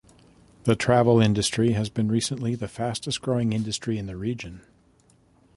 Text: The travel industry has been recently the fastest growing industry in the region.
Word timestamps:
The 0.63 0.75
travel 0.75 1.21
industry 1.21 1.73
has 1.73 1.91
been 1.91 2.07
recently 2.11 2.55
the 2.55 2.67
fastest 2.67 3.21
growing 3.21 3.53
industry 3.53 3.99
in 3.99 4.07
the 4.07 4.17
region. 4.17 4.61